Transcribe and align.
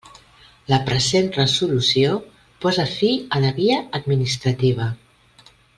La 0.71 0.79
present 0.87 1.29
resolució 1.35 2.15
posa 2.65 2.89
fi 2.95 3.13
a 3.39 3.45
la 3.47 3.55
via 3.61 3.79
administrativa. 4.01 4.93